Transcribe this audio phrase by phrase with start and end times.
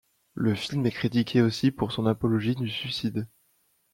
[0.33, 3.27] Le film est critiqué aussi pour son apologie du suicide.